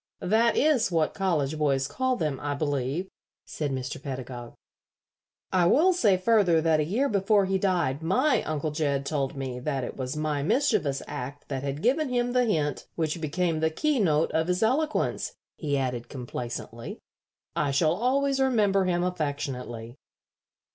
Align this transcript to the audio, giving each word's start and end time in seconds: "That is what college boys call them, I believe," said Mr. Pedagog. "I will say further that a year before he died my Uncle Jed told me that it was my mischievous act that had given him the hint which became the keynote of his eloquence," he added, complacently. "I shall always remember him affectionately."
"That 0.23 0.57
is 0.57 0.91
what 0.91 1.13
college 1.13 1.59
boys 1.59 1.87
call 1.87 2.15
them, 2.15 2.39
I 2.39 2.55
believe," 2.55 3.07
said 3.45 3.69
Mr. 3.71 4.01
Pedagog. 4.01 4.55
"I 5.51 5.67
will 5.67 5.93
say 5.93 6.17
further 6.17 6.59
that 6.59 6.79
a 6.79 6.83
year 6.83 7.07
before 7.07 7.45
he 7.45 7.59
died 7.59 8.01
my 8.01 8.41
Uncle 8.41 8.71
Jed 8.71 9.05
told 9.05 9.35
me 9.37 9.59
that 9.59 9.83
it 9.83 9.95
was 9.97 10.17
my 10.17 10.41
mischievous 10.41 11.03
act 11.07 11.49
that 11.49 11.61
had 11.61 11.83
given 11.83 12.09
him 12.09 12.31
the 12.33 12.45
hint 12.45 12.87
which 12.95 13.21
became 13.21 13.59
the 13.59 13.69
keynote 13.69 14.31
of 14.31 14.47
his 14.47 14.63
eloquence," 14.63 15.33
he 15.55 15.77
added, 15.77 16.09
complacently. 16.09 16.97
"I 17.55 17.69
shall 17.69 17.93
always 17.93 18.39
remember 18.39 18.85
him 18.85 19.03
affectionately." 19.03 19.93